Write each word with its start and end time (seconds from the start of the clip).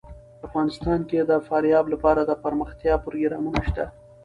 افغانستان 0.47 0.99
کې 1.09 1.19
د 1.29 1.31
فاریاب 1.47 1.85
لپاره 1.93 2.21
دپرمختیا 2.31 2.95
پروګرامونه 3.05 3.59
شته. 3.67 3.85